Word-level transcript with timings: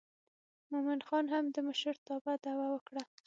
مومن 0.71 0.99
خان 1.07 1.25
هم 1.33 1.45
د 1.55 1.57
مشرتابه 1.67 2.33
دعوه 2.43 2.67
وکړه. 2.71 3.01